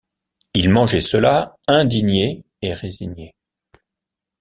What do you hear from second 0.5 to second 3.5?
Il mangeait cela, indigné et résigné.